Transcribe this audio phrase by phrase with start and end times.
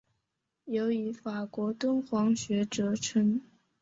[0.65, 3.39] 尤以法国敦煌学着称。